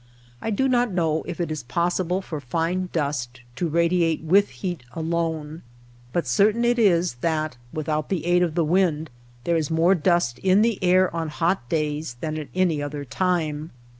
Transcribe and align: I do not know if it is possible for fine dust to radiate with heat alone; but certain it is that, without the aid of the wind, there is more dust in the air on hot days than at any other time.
I 0.41 0.49
do 0.49 0.67
not 0.67 0.91
know 0.91 1.21
if 1.27 1.39
it 1.39 1.51
is 1.51 1.61
possible 1.61 2.23
for 2.23 2.39
fine 2.41 2.89
dust 2.91 3.41
to 3.55 3.69
radiate 3.69 4.23
with 4.23 4.49
heat 4.49 4.81
alone; 4.93 5.61
but 6.11 6.25
certain 6.25 6.65
it 6.65 6.79
is 6.79 7.17
that, 7.21 7.55
without 7.71 8.09
the 8.09 8.25
aid 8.25 8.41
of 8.41 8.55
the 8.55 8.65
wind, 8.65 9.11
there 9.43 9.57
is 9.57 9.69
more 9.69 9.93
dust 9.93 10.39
in 10.39 10.63
the 10.63 10.83
air 10.83 11.15
on 11.15 11.29
hot 11.29 11.69
days 11.69 12.15
than 12.19 12.39
at 12.39 12.47
any 12.55 12.81
other 12.81 13.05
time. 13.05 13.69